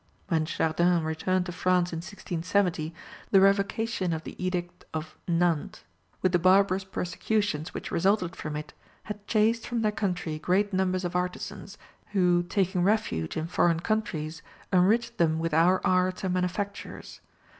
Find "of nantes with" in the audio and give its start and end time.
4.95-6.31